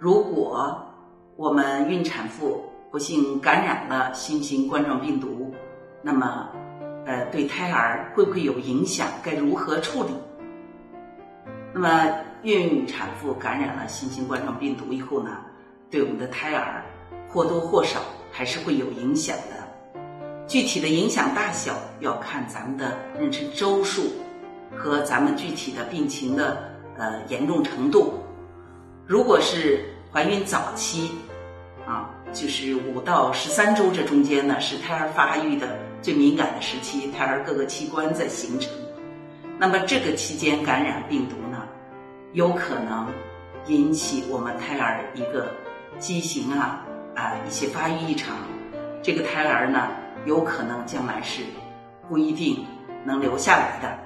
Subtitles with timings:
[0.00, 0.80] 如果
[1.34, 5.52] 我们孕产妇不幸感染了新型冠状病毒，
[6.02, 6.48] 那么，
[7.04, 9.08] 呃，对胎儿会不会有影响？
[9.24, 10.10] 该如何处理？
[11.74, 15.30] 那么，孕产妇感染了新型冠状病毒以后呢，
[15.90, 16.84] 对我们的胎儿
[17.28, 17.98] 或多或少
[18.30, 19.66] 还是会有影响的。
[20.46, 24.02] 具体的影响大小要看咱们的妊娠周数
[24.76, 28.14] 和咱们具体的病情的呃严重程度。
[29.08, 31.12] 如果是怀孕早期，
[31.86, 35.66] 啊，就是五到十三周这中间呢，是胎儿发育的
[36.02, 38.70] 最敏感的时期，胎儿各个器官在形成。
[39.58, 41.62] 那么这个期间感染病毒呢，
[42.34, 43.06] 有可能
[43.68, 45.48] 引起我们胎儿一个
[45.98, 46.84] 畸形啊
[47.16, 48.36] 啊一些发育异常，
[49.02, 49.88] 这个胎儿呢
[50.26, 51.42] 有可能将来是
[52.10, 52.62] 不一定
[53.06, 53.98] 能留下来的。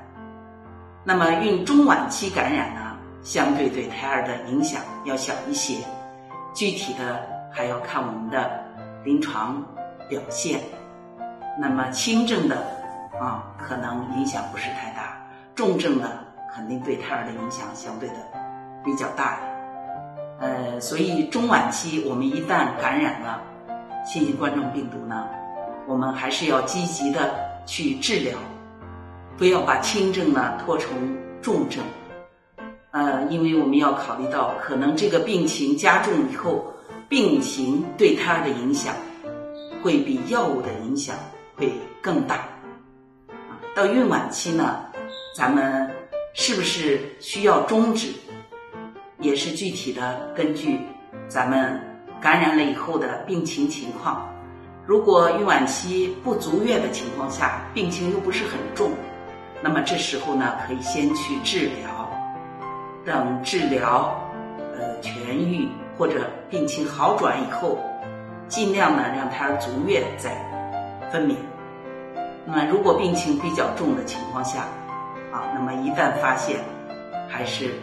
[1.03, 2.92] 那么孕中晚期感染呢，
[3.23, 5.77] 相对对胎儿的影响要小一些，
[6.53, 7.20] 具体的
[7.51, 8.65] 还要看我们的
[9.05, 9.65] 临床
[10.09, 10.61] 表现。
[11.59, 12.56] 那么轻症的
[13.20, 15.17] 啊，可能影响不是太大。
[15.55, 16.09] 重症的，
[16.55, 18.15] 肯定对胎儿的影响相对的
[18.83, 19.39] 比较大。
[20.41, 23.41] 呃，所以中晚期我们一旦感染了
[24.05, 25.28] 新型冠状病毒呢，
[25.87, 27.34] 我们还是要积极的
[27.67, 28.37] 去治疗，
[29.37, 30.91] 不要把轻症呢拖成
[31.41, 31.84] 重症。
[32.93, 36.73] 呃，因为我们要考虑到，可能这个病情加重以后，
[37.09, 38.95] 病情对胎儿的影响
[39.83, 41.17] 会比药物的影响
[41.57, 42.37] 会更大。
[43.29, 44.87] 啊，到孕晚期呢。
[45.34, 45.91] 咱们
[46.34, 48.12] 是不是需要终止，
[49.19, 50.79] 也是具体的根据
[51.27, 51.81] 咱们
[52.21, 54.29] 感染了以后的病情情况。
[54.84, 58.91] 如果孕晚期不足月的情况下，病情又不是很重，
[59.62, 62.06] 那么这时候呢，可以先去治疗，
[63.05, 64.15] 等治疗
[64.75, 65.69] 呃痊愈
[65.99, 67.79] 或者病情好转以后，
[68.49, 70.31] 尽量呢让胎儿足月再
[71.11, 71.35] 分娩。
[72.45, 74.63] 那么如果病情比较重的情况下，
[75.33, 76.59] 啊，那么一旦发现，
[77.29, 77.75] 还是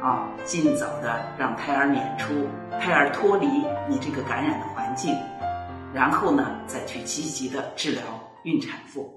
[0.00, 2.46] 啊，尽早的让胎儿娩出，
[2.80, 3.46] 胎儿脱离
[3.88, 5.16] 你这个感染的环境，
[5.92, 8.02] 然后呢，再去积极的治疗
[8.44, 9.12] 孕产妇。